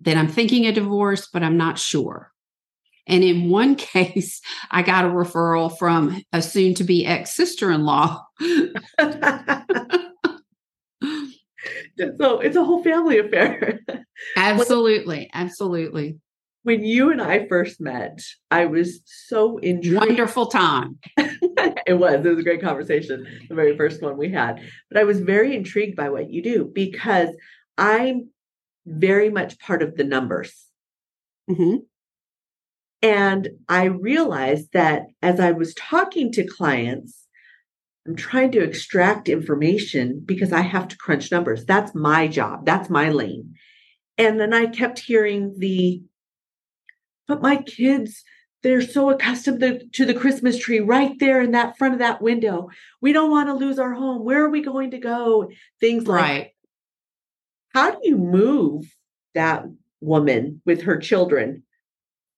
that 0.00 0.16
I'm 0.16 0.28
thinking 0.28 0.66
a 0.66 0.72
divorce, 0.72 1.28
but 1.32 1.42
I'm 1.42 1.56
not 1.56 1.78
sure. 1.78 2.32
And 3.06 3.22
in 3.22 3.50
one 3.50 3.74
case, 3.76 4.40
I 4.70 4.82
got 4.82 5.04
a 5.04 5.08
referral 5.08 5.76
from 5.76 6.20
a 6.32 6.42
soon 6.42 6.74
to 6.74 6.84
be 6.84 7.06
ex 7.06 7.34
sister 7.34 7.70
in 7.70 7.84
law. 7.84 8.24
so 11.98 12.40
it's 12.40 12.56
a 12.56 12.64
whole 12.64 12.82
family 12.82 13.18
affair. 13.18 13.80
absolutely. 14.36 15.30
Absolutely 15.32 16.18
when 16.66 16.82
you 16.82 17.12
and 17.12 17.22
I 17.22 17.46
first 17.46 17.80
met, 17.80 18.20
I 18.50 18.66
was 18.66 19.00
so 19.04 19.58
intrigued. 19.58 20.00
Wonderful 20.00 20.46
time. 20.46 20.98
it 21.16 21.96
was. 21.96 22.26
It 22.26 22.28
was 22.28 22.40
a 22.40 22.42
great 22.42 22.60
conversation, 22.60 23.24
the 23.48 23.54
very 23.54 23.76
first 23.76 24.02
one 24.02 24.16
we 24.16 24.32
had. 24.32 24.60
But 24.90 24.98
I 24.98 25.04
was 25.04 25.20
very 25.20 25.54
intrigued 25.54 25.94
by 25.94 26.08
what 26.08 26.28
you 26.28 26.42
do 26.42 26.64
because 26.74 27.28
I'm 27.78 28.30
very 28.84 29.30
much 29.30 29.60
part 29.60 29.80
of 29.80 29.94
the 29.94 30.02
numbers. 30.02 30.64
Mm-hmm. 31.48 31.76
And 33.00 33.48
I 33.68 33.84
realized 33.84 34.72
that 34.72 35.02
as 35.22 35.38
I 35.38 35.52
was 35.52 35.72
talking 35.74 36.32
to 36.32 36.44
clients, 36.44 37.25
I'm 38.06 38.16
trying 38.16 38.52
to 38.52 38.62
extract 38.62 39.28
information 39.28 40.22
because 40.24 40.52
I 40.52 40.60
have 40.60 40.88
to 40.88 40.96
crunch 40.96 41.32
numbers. 41.32 41.64
That's 41.64 41.94
my 41.94 42.28
job, 42.28 42.64
that's 42.64 42.88
my 42.88 43.10
lane. 43.10 43.54
And 44.18 44.40
then 44.40 44.54
I 44.54 44.66
kept 44.66 44.98
hearing 44.98 45.58
the 45.58 46.02
but 47.26 47.42
my 47.42 47.56
kids 47.56 48.22
they're 48.62 48.82
so 48.82 49.10
accustomed 49.10 49.60
to, 49.60 49.86
to, 49.92 50.04
the 50.04 50.14
Christmas 50.14 50.58
tree 50.58 50.80
right 50.80 51.12
there 51.20 51.40
in 51.40 51.52
that 51.52 51.78
front 51.78 51.94
of 51.94 52.00
that 52.00 52.20
window. 52.20 52.68
We 53.00 53.12
don't 53.12 53.30
want 53.30 53.48
to 53.48 53.54
lose 53.54 53.78
our 53.78 53.94
home. 53.94 54.24
Where 54.24 54.44
are 54.44 54.50
we 54.50 54.60
going 54.60 54.90
to 54.90 54.98
go? 54.98 55.50
Things 55.78 56.08
like 56.08 56.20
right. 56.20 56.50
how 57.74 57.92
do 57.92 57.98
you 58.02 58.16
move 58.16 58.92
that 59.34 59.66
woman 60.00 60.62
with 60.64 60.82
her 60.82 60.98
children 60.98 61.62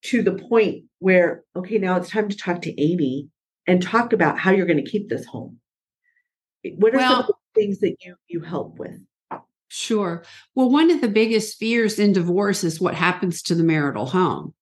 to 0.02 0.22
the 0.22 0.32
point 0.32 0.84
where, 0.98 1.44
okay, 1.56 1.78
now 1.78 1.96
it's 1.96 2.10
time 2.10 2.28
to 2.28 2.37
talk 2.37 2.60
to 2.62 2.78
Amy 2.78 3.28
and 3.68 3.82
talk 3.82 4.12
about 4.12 4.38
how 4.38 4.50
you're 4.50 4.66
going 4.66 4.82
to 4.82 4.90
keep 4.90 5.08
this 5.08 5.26
home? 5.26 5.60
What 6.76 6.94
are 6.94 6.98
well, 6.98 7.10
some 7.10 7.20
of 7.20 7.26
the 7.26 7.60
things 7.60 7.78
that 7.80 7.96
you 8.00 8.16
you 8.26 8.40
help 8.40 8.78
with? 8.78 8.98
Sure. 9.68 10.25
Well, 10.54 10.70
one 10.70 10.90
of 10.90 11.00
the 11.00 11.08
biggest 11.08 11.58
fears 11.58 11.98
in 11.98 12.12
divorce 12.12 12.64
is 12.64 12.80
what 12.80 12.94
happens 12.94 13.42
to 13.42 13.54
the 13.54 13.62
marital 13.62 14.06
home. 14.06 14.54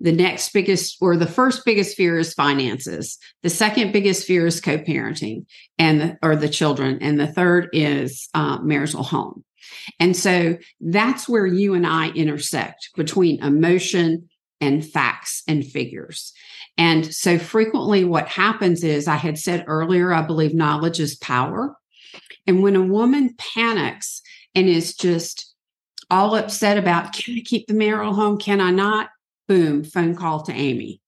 The 0.00 0.12
next 0.12 0.52
biggest 0.52 0.96
or 1.00 1.16
the 1.16 1.28
first 1.28 1.64
biggest 1.64 1.96
fear 1.96 2.18
is 2.18 2.34
finances. 2.34 3.18
The 3.44 3.50
second 3.50 3.92
biggest 3.92 4.26
fear 4.26 4.46
is 4.46 4.60
co-parenting 4.60 5.46
and 5.78 6.00
the, 6.00 6.18
or 6.22 6.34
the 6.34 6.48
children. 6.48 6.98
And 7.00 7.20
the 7.20 7.28
third 7.28 7.68
is 7.72 8.28
uh, 8.34 8.58
marital 8.62 9.04
home. 9.04 9.44
And 10.00 10.16
so 10.16 10.58
that's 10.80 11.28
where 11.28 11.46
you 11.46 11.74
and 11.74 11.86
I 11.86 12.10
intersect 12.10 12.90
between 12.96 13.40
emotion 13.42 14.28
and 14.62 14.82
facts 14.82 15.42
and 15.46 15.66
figures. 15.66 16.32
And 16.78 17.14
so 17.14 17.38
frequently 17.38 18.06
what 18.06 18.28
happens 18.28 18.82
is 18.82 19.06
I 19.06 19.16
had 19.16 19.38
said 19.38 19.64
earlier, 19.66 20.14
I 20.14 20.22
believe 20.22 20.54
knowledge 20.54 21.00
is 21.00 21.16
power. 21.16 21.76
And 22.46 22.62
when 22.62 22.76
a 22.76 22.82
woman 22.82 23.34
panics 23.36 24.22
and 24.54 24.66
is 24.66 24.96
just 24.96 25.54
all 26.10 26.34
upset 26.34 26.78
about, 26.78 27.12
can 27.12 27.36
I 27.36 27.42
keep 27.44 27.66
the 27.66 27.74
marital 27.74 28.14
home? 28.14 28.38
Can 28.38 28.60
I 28.60 28.70
not? 28.70 29.10
boom, 29.52 29.84
phone 29.84 30.14
call 30.14 30.42
to 30.42 30.52
Amy. 30.52 31.00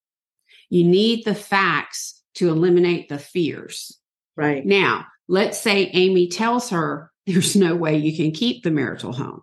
You 0.69 0.85
need 0.85 1.25
the 1.25 1.35
facts 1.35 2.23
to 2.35 2.51
eliminate 2.51 3.09
the 3.09 3.19
fears. 3.19 3.99
Right. 4.37 4.65
Now, 4.67 5.07
let's 5.29 5.61
say 5.61 5.91
Amy 5.95 6.29
tells 6.29 6.71
her 6.71 7.11
there's 7.27 7.57
no 7.57 7.75
way 7.75 7.97
you 7.97 8.15
can 8.15 8.33
keep 8.33 8.63
the 8.63 8.71
marital 8.71 9.13
home. 9.13 9.43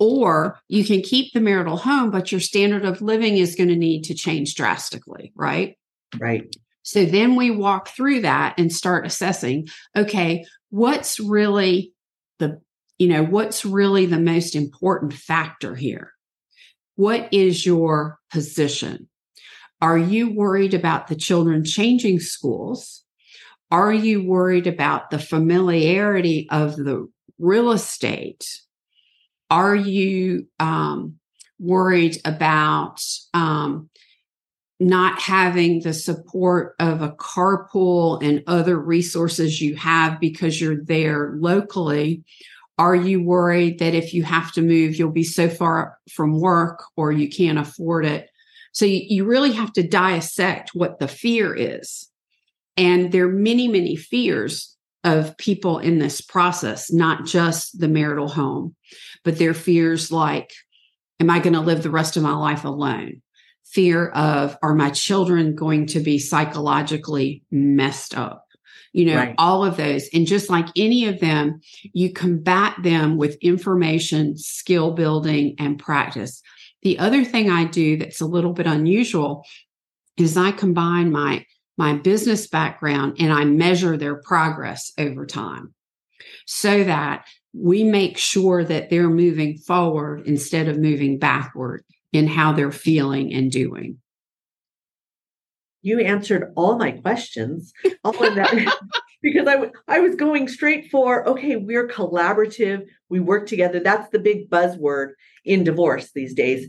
Or 0.00 0.58
you 0.66 0.82
can 0.82 1.02
keep 1.02 1.32
the 1.32 1.40
marital 1.40 1.76
home, 1.76 2.10
but 2.10 2.32
your 2.32 2.40
standard 2.40 2.86
of 2.86 3.02
living 3.02 3.36
is 3.36 3.54
going 3.54 3.68
to 3.68 3.76
need 3.76 4.02
to 4.04 4.14
change 4.14 4.54
drastically, 4.54 5.30
right? 5.36 5.76
Right. 6.18 6.56
So 6.82 7.04
then 7.04 7.36
we 7.36 7.50
walk 7.50 7.88
through 7.88 8.22
that 8.22 8.54
and 8.58 8.72
start 8.72 9.06
assessing 9.06 9.68
okay, 9.94 10.44
what's 10.70 11.20
really 11.20 11.92
the, 12.38 12.60
you 12.98 13.08
know, 13.08 13.22
what's 13.22 13.64
really 13.64 14.06
the 14.06 14.18
most 14.18 14.56
important 14.56 15.12
factor 15.12 15.74
here? 15.74 16.12
What 16.96 17.28
is 17.32 17.64
your 17.64 18.18
position? 18.32 19.08
Are 19.82 19.98
you 19.98 20.34
worried 20.34 20.74
about 20.74 21.08
the 21.08 21.14
children 21.14 21.64
changing 21.64 22.20
schools? 22.20 23.04
Are 23.70 23.92
you 23.92 24.24
worried 24.24 24.66
about 24.66 25.10
the 25.10 25.18
familiarity 25.18 26.48
of 26.50 26.76
the 26.76 27.08
real 27.38 27.70
estate? 27.70 28.46
Are 29.50 29.74
you 29.74 30.46
um, 30.58 31.16
worried 31.58 32.18
about 32.24 33.02
um, 33.34 33.90
not 34.78 35.20
having 35.20 35.82
the 35.82 35.92
support 35.92 36.74
of 36.78 37.02
a 37.02 37.12
carpool 37.12 38.22
and 38.22 38.42
other 38.46 38.78
resources 38.78 39.60
you 39.60 39.76
have 39.76 40.18
because 40.20 40.60
you're 40.60 40.82
there 40.82 41.34
locally? 41.38 42.24
Are 42.78 42.96
you 42.96 43.22
worried 43.22 43.78
that 43.80 43.94
if 43.94 44.14
you 44.14 44.22
have 44.22 44.52
to 44.52 44.62
move, 44.62 44.96
you'll 44.96 45.10
be 45.10 45.24
so 45.24 45.50
far 45.50 45.98
from 46.10 46.40
work 46.40 46.82
or 46.96 47.12
you 47.12 47.28
can't 47.28 47.58
afford 47.58 48.06
it? 48.06 48.30
So 48.72 48.86
you, 48.86 49.02
you 49.06 49.24
really 49.24 49.52
have 49.52 49.72
to 49.74 49.86
dissect 49.86 50.70
what 50.74 50.98
the 50.98 51.08
fear 51.08 51.54
is. 51.54 52.08
And 52.78 53.12
there 53.12 53.26
are 53.26 53.32
many, 53.32 53.68
many 53.68 53.96
fears 53.96 54.74
of 55.04 55.36
people 55.36 55.78
in 55.78 55.98
this 55.98 56.20
process, 56.22 56.90
not 56.92 57.26
just 57.26 57.78
the 57.78 57.88
marital 57.88 58.28
home, 58.28 58.74
but 59.24 59.38
there 59.38 59.50
are 59.50 59.54
fears 59.54 60.10
like, 60.10 60.52
am 61.18 61.30
I 61.30 61.38
going 61.40 61.54
to 61.54 61.60
live 61.60 61.82
the 61.82 61.90
rest 61.90 62.16
of 62.16 62.22
my 62.22 62.34
life 62.34 62.64
alone? 62.64 63.22
Fear 63.64 64.08
of, 64.08 64.56
are 64.62 64.74
my 64.74 64.90
children 64.90 65.54
going 65.54 65.86
to 65.88 66.00
be 66.00 66.18
psychologically 66.18 67.42
messed 67.50 68.16
up? 68.16 68.46
you 68.92 69.04
know, 69.04 69.14
Right. 69.14 69.34
all 69.38 69.64
of 69.64 69.76
those. 69.76 70.08
And 70.12 70.26
just 70.26 70.50
like 70.50 70.66
any 70.74 71.06
of 71.06 71.20
them, 71.20 71.60
you 71.92 72.12
combat 72.12 72.74
them 72.82 73.16
with 73.16 73.36
information, 73.40 74.36
skill 74.36 74.90
building, 74.92 75.54
and 75.60 75.78
practice. 75.78 76.42
The 76.82 76.98
other 76.98 77.24
thing 77.24 77.50
I 77.50 77.66
do 77.66 77.98
that's 77.98 78.20
a 78.20 78.26
little 78.26 78.52
bit 78.52 78.66
unusual 78.66 79.44
is 80.16 80.36
I 80.36 80.50
combine 80.52 81.12
my 81.12 81.46
my 81.78 81.94
business 81.94 82.48
background 82.48 83.16
and 83.20 83.32
I 83.32 83.44
measure 83.44 83.96
their 83.96 84.16
progress 84.16 84.92
over 84.98 85.24
time 85.24 85.72
so 86.46 86.82
that 86.84 87.26
we 87.52 87.82
make 87.84 88.16
sure 88.18 88.64
that 88.64 88.90
they're 88.90 89.10
moving 89.10 89.58
forward 89.58 90.22
instead 90.26 90.68
of 90.68 90.78
moving 90.78 91.18
backward 91.18 91.82
in 92.12 92.26
how 92.26 92.52
they're 92.52 92.72
feeling 92.72 93.32
and 93.32 93.50
doing. 93.50 93.98
You 95.82 96.00
answered 96.00 96.52
all 96.56 96.76
my 96.76 96.92
questions. 96.92 97.72
All 98.04 98.22
of 98.24 98.34
that 98.34 98.52
because 99.22 99.46
I 99.46 99.52
w- 99.54 99.72
I 99.88 100.00
was 100.00 100.14
going 100.14 100.46
straight 100.48 100.90
for 100.90 101.26
okay, 101.28 101.56
we're 101.56 101.88
collaborative, 101.88 102.82
we 103.08 103.18
work 103.20 103.46
together. 103.46 103.80
That's 103.80 104.10
the 104.10 104.18
big 104.18 104.50
buzzword 104.50 105.12
in 105.44 105.64
divorce 105.64 106.10
these 106.14 106.34
days. 106.34 106.68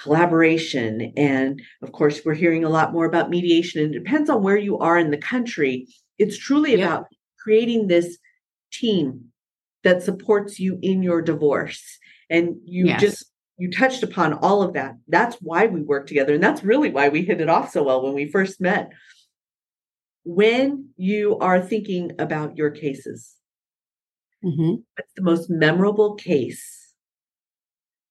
Collaboration. 0.00 1.12
And 1.16 1.60
of 1.82 1.92
course, 1.92 2.20
we're 2.24 2.34
hearing 2.34 2.64
a 2.64 2.68
lot 2.70 2.92
more 2.92 3.04
about 3.04 3.30
mediation. 3.30 3.82
And 3.82 3.94
it 3.94 3.98
depends 3.98 4.30
on 4.30 4.42
where 4.42 4.56
you 4.56 4.78
are 4.78 4.96
in 4.98 5.10
the 5.10 5.18
country. 5.18 5.88
It's 6.18 6.38
truly 6.38 6.76
Yeah. 6.76 6.86
about 6.86 7.06
creating 7.40 7.88
this 7.88 8.16
team 8.72 9.31
that 9.84 10.02
supports 10.02 10.58
you 10.58 10.78
in 10.82 11.02
your 11.02 11.22
divorce. 11.22 11.98
And 12.30 12.56
you 12.64 12.86
Yes. 12.86 13.00
just 13.00 13.26
you 13.58 13.70
touched 13.70 14.02
upon 14.02 14.32
all 14.34 14.62
of 14.62 14.72
that. 14.72 14.96
That's 15.08 15.36
why 15.36 15.66
we 15.66 15.82
work 15.82 16.06
together. 16.06 16.34
And 16.34 16.42
that's 16.42 16.64
really 16.64 16.90
why 16.90 17.08
we 17.10 17.22
hit 17.22 17.40
it 17.40 17.48
off 17.48 17.70
so 17.70 17.84
well 17.84 18.02
when 18.02 18.14
we 18.14 18.30
first 18.30 18.60
met. 18.60 18.90
When 20.24 20.88
you 20.96 21.38
are 21.38 21.60
thinking 21.60 22.12
about 22.18 22.56
your 22.56 22.70
cases, 22.70 23.36
Mhm. 24.42 24.82
what's 24.96 25.12
the 25.14 25.22
most 25.22 25.50
memorable 25.50 26.14
case 26.14 26.94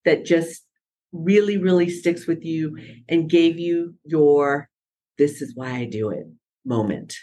that 0.05 0.25
just 0.25 0.65
really, 1.11 1.57
really 1.57 1.89
sticks 1.89 2.27
with 2.27 2.45
you 2.45 2.77
and 3.09 3.29
gave 3.29 3.59
you 3.59 3.95
your 4.05 4.69
this 5.17 5.41
is 5.41 5.53
why 5.55 5.71
I 5.71 5.85
do 5.85 6.09
it 6.09 6.27
moment? 6.63 7.15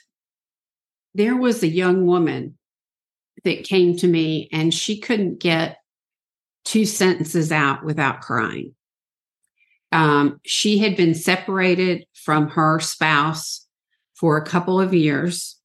There 1.14 1.36
was 1.36 1.62
a 1.62 1.68
young 1.68 2.04
woman 2.04 2.57
that 3.44 3.64
came 3.64 3.96
to 3.96 4.06
me 4.06 4.48
and 4.52 4.72
she 4.72 4.98
couldn't 4.98 5.40
get 5.40 5.78
two 6.64 6.84
sentences 6.84 7.50
out 7.50 7.84
without 7.84 8.20
crying. 8.20 8.74
Um, 9.90 10.40
she 10.44 10.78
had 10.78 10.96
been 10.96 11.14
separated 11.14 12.04
from 12.14 12.48
her 12.48 12.78
spouse 12.78 13.66
for 14.14 14.36
a 14.36 14.44
couple 14.44 14.80
of 14.80 14.92
years, 14.92 15.56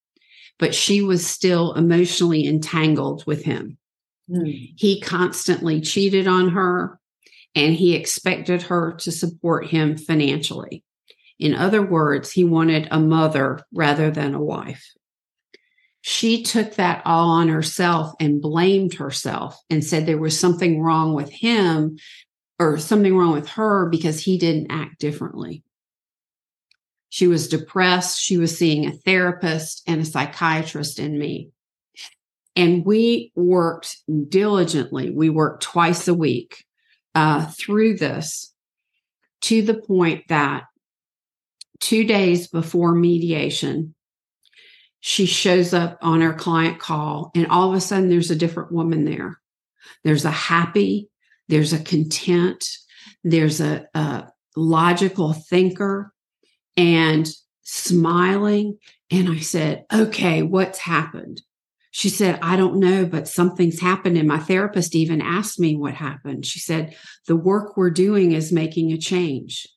but 0.59 0.73
she 0.73 1.01
was 1.01 1.25
still 1.25 1.73
emotionally 1.73 2.47
entangled 2.47 3.25
with 3.25 3.43
him. 3.43 3.77
Hmm. 4.29 4.45
He 4.45 5.01
constantly 5.01 5.81
cheated 5.81 6.27
on 6.27 6.49
her 6.49 6.99
and 7.55 7.75
he 7.75 7.95
expected 7.95 8.63
her 8.63 8.93
to 8.93 9.11
support 9.11 9.67
him 9.67 9.97
financially. 9.97 10.83
In 11.39 11.53
other 11.53 11.81
words, 11.81 12.31
he 12.31 12.43
wanted 12.43 12.87
a 12.89 12.99
mother 12.99 13.59
rather 13.73 14.09
than 14.09 14.33
a 14.33 14.41
wife. 14.41 14.85
She 16.05 16.43
took 16.43 16.75
that 16.75 17.01
all 17.05 17.29
on 17.29 17.47
herself 17.47 18.13
and 18.19 18.41
blamed 18.41 18.95
herself 18.95 19.57
and 19.69 19.81
said 19.81 20.05
there 20.05 20.17
was 20.17 20.37
something 20.37 20.81
wrong 20.81 21.13
with 21.13 21.31
him 21.31 21.97
or 22.59 22.77
something 22.77 23.15
wrong 23.15 23.31
with 23.31 23.47
her 23.47 23.87
because 23.89 24.19
he 24.19 24.37
didn't 24.37 24.69
act 24.69 24.99
differently. 24.99 25.63
She 27.07 27.25
was 27.25 27.47
depressed. 27.47 28.19
She 28.19 28.35
was 28.35 28.57
seeing 28.57 28.85
a 28.85 28.91
therapist 28.91 29.81
and 29.87 30.01
a 30.01 30.05
psychiatrist 30.05 30.99
in 30.99 31.17
me. 31.17 31.51
And 32.57 32.85
we 32.85 33.31
worked 33.33 33.95
diligently. 34.27 35.09
We 35.09 35.29
worked 35.29 35.63
twice 35.63 36.09
a 36.09 36.13
week 36.13 36.65
uh, 37.15 37.45
through 37.45 37.95
this 37.95 38.53
to 39.43 39.61
the 39.61 39.75
point 39.75 40.25
that 40.27 40.63
two 41.79 42.03
days 42.03 42.49
before 42.49 42.93
mediation, 42.93 43.95
she 45.05 45.25
shows 45.25 45.73
up 45.73 45.97
on 46.01 46.21
our 46.21 46.33
client 46.33 46.79
call, 46.79 47.29
and 47.35 47.47
all 47.47 47.67
of 47.67 47.75
a 47.75 47.81
sudden, 47.81 48.07
there's 48.07 48.31
a 48.31 48.37
different 48.37 48.71
woman 48.71 49.03
there. 49.03 49.37
There's 50.05 50.23
a 50.23 50.31
happy, 50.31 51.09
there's 51.49 51.73
a 51.73 51.83
content, 51.83 52.65
there's 53.21 53.59
a, 53.59 53.85
a 53.93 54.29
logical 54.55 55.33
thinker, 55.33 56.13
and 56.77 57.29
smiling. 57.63 58.77
And 59.11 59.27
I 59.27 59.39
said, 59.39 59.83
Okay, 59.93 60.41
what's 60.41 60.79
happened? 60.79 61.41
She 61.91 62.07
said, 62.07 62.39
I 62.41 62.55
don't 62.55 62.79
know, 62.79 63.05
but 63.05 63.27
something's 63.27 63.81
happened. 63.81 64.17
And 64.17 64.29
my 64.29 64.39
therapist 64.39 64.95
even 64.95 65.21
asked 65.21 65.59
me 65.59 65.75
what 65.75 65.95
happened. 65.95 66.45
She 66.45 66.59
said, 66.59 66.95
The 67.27 67.35
work 67.35 67.75
we're 67.75 67.91
doing 67.91 68.31
is 68.31 68.53
making 68.53 68.93
a 68.93 68.97
change. 68.97 69.67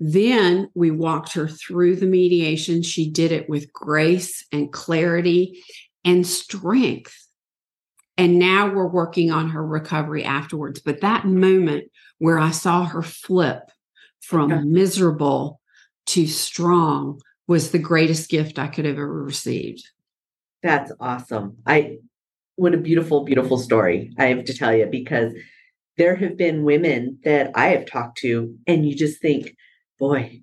Then 0.00 0.70
we 0.74 0.90
walked 0.90 1.32
her 1.32 1.48
through 1.48 1.96
the 1.96 2.06
mediation. 2.06 2.82
She 2.82 3.10
did 3.10 3.32
it 3.32 3.48
with 3.48 3.72
grace 3.72 4.46
and 4.52 4.72
clarity 4.72 5.62
and 6.04 6.26
strength. 6.26 7.14
And 8.16 8.38
now 8.38 8.72
we're 8.72 8.86
working 8.88 9.30
on 9.30 9.50
her 9.50 9.64
recovery 9.64 10.24
afterwards. 10.24 10.80
But 10.80 11.00
that 11.00 11.24
moment 11.24 11.90
where 12.18 12.38
I 12.38 12.50
saw 12.50 12.84
her 12.84 13.02
flip 13.02 13.62
from 14.20 14.50
Yeah. 14.50 14.62
miserable 14.64 15.60
to 16.06 16.26
strong 16.26 17.20
was 17.46 17.70
the 17.70 17.78
greatest 17.78 18.28
gift 18.28 18.58
I 18.58 18.66
could 18.68 18.84
have 18.84 18.98
ever 18.98 19.22
received. 19.22 19.88
That's 20.62 20.92
awesome. 21.00 21.58
I 21.66 21.98
what 22.56 22.74
a 22.74 22.78
beautiful, 22.78 23.24
beautiful 23.24 23.56
story. 23.56 24.12
I 24.18 24.26
have 24.26 24.44
to 24.46 24.52
tell 24.54 24.74
you 24.74 24.86
because 24.86 25.32
there 25.96 26.16
have 26.16 26.36
been 26.36 26.64
women 26.64 27.18
that 27.22 27.52
I 27.54 27.68
have 27.68 27.86
talked 27.86 28.18
to, 28.18 28.56
and 28.66 28.88
you 28.88 28.96
just 28.96 29.20
think, 29.22 29.54
boy, 29.98 30.40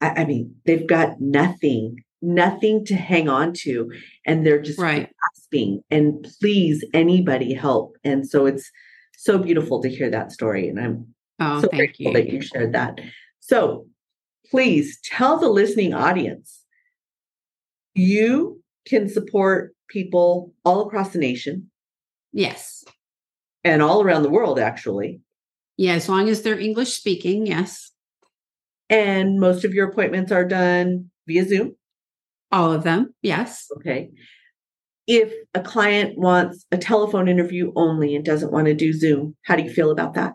I, 0.00 0.22
I 0.22 0.24
mean, 0.24 0.56
they've 0.66 0.86
got 0.86 1.20
nothing, 1.20 2.02
nothing 2.20 2.84
to 2.86 2.94
hang 2.96 3.28
on 3.28 3.52
to, 3.54 3.90
and 4.26 4.44
they're 4.46 4.60
just 4.62 4.78
Right. 4.78 5.10
grasping. 5.34 5.82
And 5.90 6.26
please, 6.40 6.84
anybody 6.94 7.52
help. 7.54 7.96
And 8.04 8.28
so 8.28 8.46
it's 8.46 8.70
so 9.16 9.38
beautiful 9.38 9.80
to 9.82 9.88
hear 9.88 10.10
that 10.10 10.32
story, 10.32 10.68
and 10.68 10.78
I'm 10.80 11.14
Oh, 11.40 11.60
so 11.60 11.68
thank 11.68 11.78
grateful 11.96 12.06
you. 12.06 12.12
that 12.12 12.28
you 12.32 12.40
shared 12.42 12.72
that. 12.74 13.00
So 13.40 13.86
please 14.50 15.00
tell 15.04 15.38
the 15.38 15.48
listening 15.48 15.94
audience 15.94 16.60
you 17.94 18.62
can 18.86 19.08
support 19.08 19.74
people 19.88 20.52
all 20.64 20.86
across 20.86 21.12
the 21.12 21.18
nation 21.18 21.70
Yes. 22.32 22.84
and 23.64 23.82
all 23.82 24.02
around 24.02 24.22
the 24.22 24.30
world, 24.30 24.58
actually. 24.58 25.20
Yeah, 25.76 25.94
as 25.94 26.08
long 26.08 26.28
as 26.28 26.42
they're 26.42 26.58
English 26.58 26.92
speaking, 26.94 27.46
yes. 27.46 27.91
And 28.92 29.40
most 29.40 29.64
of 29.64 29.72
your 29.72 29.88
appointments 29.88 30.30
are 30.30 30.44
done 30.44 31.10
via 31.26 31.44
Zoom. 31.46 31.74
All 32.52 32.70
of 32.70 32.84
them, 32.84 33.14
yes. 33.22 33.66
Okay. 33.78 34.10
If 35.06 35.32
a 35.54 35.62
client 35.62 36.18
wants 36.18 36.66
a 36.70 36.76
telephone 36.76 37.26
interview 37.26 37.72
only 37.74 38.14
and 38.14 38.22
doesn't 38.22 38.52
want 38.52 38.66
to 38.66 38.74
do 38.74 38.92
Zoom, 38.92 39.34
how 39.46 39.56
do 39.56 39.62
you 39.62 39.72
feel 39.72 39.90
about 39.90 40.12
that? 40.14 40.34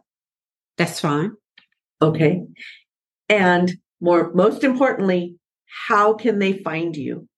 That's 0.76 1.00
fine. 1.00 1.34
Okay. 2.02 2.42
And 3.30 3.78
more, 4.02 4.34
most 4.34 4.64
importantly, 4.64 5.36
how 5.88 6.16
can 6.16 6.40
they 6.40 6.54
find 6.54 6.98
you? 6.98 7.30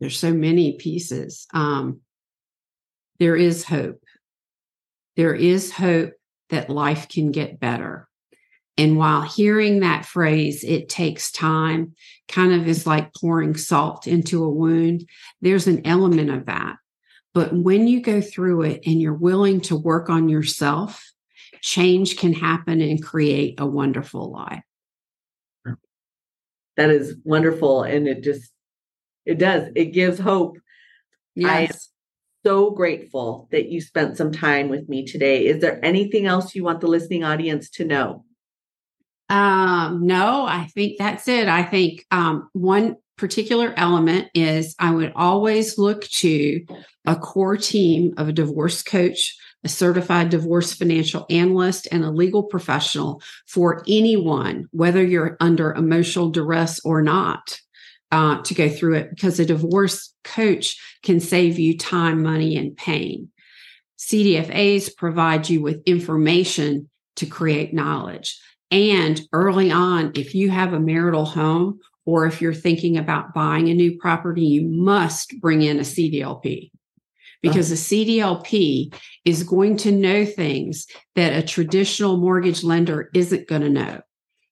There's 0.00 0.18
so 0.18 0.32
many 0.32 0.76
pieces 0.76 1.46
um, 1.52 2.00
there 3.18 3.36
is 3.36 3.64
hope 3.64 4.02
there 5.16 5.34
is 5.34 5.72
hope 5.72 6.12
that 6.50 6.70
life 6.70 7.08
can 7.08 7.30
get 7.30 7.60
better 7.60 8.08
and 8.76 8.96
while 8.96 9.22
hearing 9.22 9.80
that 9.80 10.06
phrase 10.06 10.64
it 10.64 10.88
takes 10.88 11.30
time 11.30 11.94
kind 12.28 12.52
of 12.52 12.66
is 12.66 12.86
like 12.86 13.12
pouring 13.14 13.56
salt 13.56 14.06
into 14.06 14.44
a 14.44 14.50
wound 14.50 15.08
there's 15.40 15.66
an 15.66 15.86
element 15.86 16.30
of 16.30 16.46
that 16.46 16.76
but 17.32 17.52
when 17.52 17.86
you 17.86 18.00
go 18.00 18.20
through 18.20 18.62
it 18.62 18.80
and 18.86 19.00
you're 19.00 19.14
willing 19.14 19.60
to 19.60 19.76
work 19.76 20.10
on 20.10 20.28
yourself 20.28 21.10
change 21.60 22.16
can 22.16 22.32
happen 22.32 22.80
and 22.80 23.02
create 23.02 23.60
a 23.60 23.66
wonderful 23.66 24.32
life. 24.32 24.62
That 26.76 26.90
is 26.90 27.16
wonderful. 27.24 27.82
And 27.82 28.08
it 28.08 28.22
just, 28.22 28.50
it 29.30 29.38
does, 29.38 29.70
it 29.74 29.86
gives 29.86 30.18
hope. 30.18 30.58
Yes. 31.36 31.88
so 32.44 32.70
grateful 32.70 33.48
that 33.52 33.68
you 33.68 33.80
spent 33.80 34.16
some 34.16 34.32
time 34.32 34.68
with 34.68 34.88
me 34.88 35.06
today. 35.06 35.46
Is 35.46 35.60
there 35.60 35.82
anything 35.84 36.26
else 36.26 36.54
you 36.54 36.64
want 36.64 36.80
the 36.80 36.88
listening 36.88 37.22
audience 37.22 37.70
to 37.70 37.84
know? 37.84 38.24
Um, 39.28 40.06
no, 40.06 40.44
I 40.44 40.66
think 40.74 40.98
that's 40.98 41.28
it. 41.28 41.46
I 41.46 41.62
think 41.62 42.04
um, 42.10 42.48
one 42.52 42.96
particular 43.16 43.72
element 43.76 44.28
is 44.34 44.74
I 44.78 44.92
would 44.92 45.12
always 45.14 45.78
look 45.78 46.04
to 46.04 46.64
a 47.06 47.14
core 47.14 47.56
team 47.56 48.14
of 48.16 48.28
a 48.28 48.32
divorce 48.32 48.82
coach, 48.82 49.36
a 49.62 49.68
certified 49.68 50.30
divorce 50.30 50.72
financial 50.72 51.26
analyst, 51.30 51.86
and 51.92 52.02
a 52.02 52.10
legal 52.10 52.42
professional 52.42 53.22
for 53.46 53.84
anyone, 53.86 54.66
whether 54.72 55.04
you're 55.04 55.36
under 55.38 55.72
emotional 55.72 56.30
duress 56.30 56.80
or 56.84 57.02
not. 57.02 57.60
Uh, 58.12 58.42
to 58.42 58.54
go 58.54 58.68
through 58.68 58.94
it 58.94 59.08
because 59.10 59.38
a 59.38 59.46
divorce 59.46 60.12
coach 60.24 60.76
can 61.04 61.20
save 61.20 61.60
you 61.60 61.78
time, 61.78 62.24
money, 62.24 62.56
and 62.56 62.76
pain. 62.76 63.28
CDFAs 64.00 64.96
provide 64.96 65.48
you 65.48 65.62
with 65.62 65.80
information 65.86 66.90
to 67.14 67.26
create 67.26 67.72
knowledge. 67.72 68.36
And 68.72 69.20
early 69.32 69.70
on, 69.70 70.12
if 70.14 70.34
you 70.34 70.50
have 70.50 70.72
a 70.72 70.80
marital 70.80 71.24
home 71.24 71.78
or 72.04 72.26
if 72.26 72.40
you're 72.40 72.54
thinking 72.54 72.96
about 72.96 73.34
buying 73.34 73.68
a 73.68 73.74
new 73.74 73.98
property, 73.98 74.42
you 74.42 74.62
must 74.66 75.40
bring 75.40 75.62
in 75.62 75.78
a 75.78 75.82
CDLP 75.82 76.70
because 77.42 77.70
a 77.70 77.74
CDLP 77.74 78.94
is 79.24 79.42
going 79.42 79.76
to 79.78 79.92
know 79.92 80.24
things 80.24 80.86
that 81.14 81.36
a 81.36 81.46
traditional 81.46 82.16
mortgage 82.16 82.62
lender 82.62 83.10
isn't 83.14 83.48
going 83.48 83.62
to 83.62 83.70
know. 83.70 84.00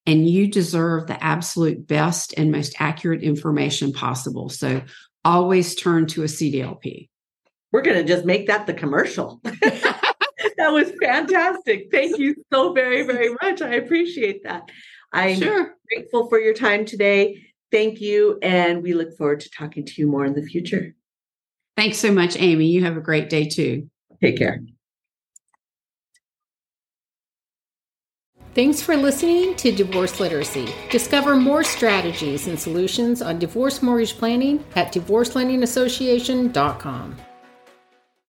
And 0.08 0.26
you 0.26 0.46
deserve 0.46 1.06
the 1.06 1.22
absolute 1.22 1.86
best 1.86 2.32
and 2.38 2.50
most 2.50 2.74
accurate 2.80 3.22
information 3.22 3.92
possible. 3.92 4.48
So 4.48 4.80
always 5.22 5.74
turn 5.74 6.06
to 6.06 6.22
a 6.22 6.26
CDLP. 6.26 7.10
We're 7.72 7.82
going 7.82 7.98
to 7.98 8.04
just 8.04 8.24
make 8.24 8.46
that 8.46 8.66
the 8.66 8.72
commercial. 8.72 9.38
that 9.44 10.72
was 10.72 10.90
fantastic. 10.98 11.88
Thank 11.92 12.18
you 12.18 12.34
so 12.50 12.72
very, 12.72 13.02
very 13.02 13.36
much. 13.42 13.60
I 13.60 13.74
appreciate 13.74 14.44
that. 14.44 14.70
I'm 15.12 15.36
Sure. 15.36 15.74
grateful 15.86 16.26
for 16.30 16.40
your 16.40 16.54
time 16.54 16.86
today. 16.86 17.42
Thank 17.70 18.00
you. 18.00 18.38
And 18.40 18.82
we 18.82 18.94
look 18.94 19.14
forward 19.18 19.40
to 19.40 19.50
talking 19.50 19.84
to 19.84 19.92
you 19.98 20.08
more 20.08 20.24
in 20.24 20.32
the 20.32 20.42
future. 20.42 20.94
Thanks 21.76 21.98
so 21.98 22.10
much, 22.10 22.34
Amy. 22.38 22.68
You 22.68 22.82
have 22.84 22.96
a 22.96 23.02
great 23.02 23.28
day 23.28 23.46
too. 23.46 23.90
Take 24.22 24.38
care. 24.38 24.62
Thanks 28.58 28.82
for 28.82 28.96
listening 28.96 29.54
to 29.54 29.70
Divorce 29.70 30.18
Literacy. 30.18 30.74
Discover 30.90 31.36
more 31.36 31.62
strategies 31.62 32.48
and 32.48 32.58
solutions 32.58 33.22
on 33.22 33.38
divorce 33.38 33.82
mortgage 33.82 34.18
planning 34.18 34.64
at 34.74 34.92
divorcelendingassociation.com. 34.92 37.27